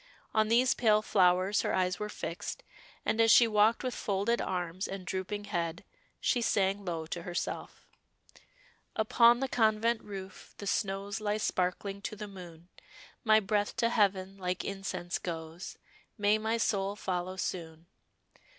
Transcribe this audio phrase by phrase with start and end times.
[0.33, 2.63] On these pale flowers her eyes were fixed,
[3.05, 5.83] and as she walked with folded arms and drooping head,
[6.19, 7.85] she sang low to herself
[8.95, 12.69] 'Upon the convent roof, the snows Lie sparkling to the moon;
[13.23, 15.77] My breath to heaven like incense goes,
[16.17, 17.85] May my soul follow soon.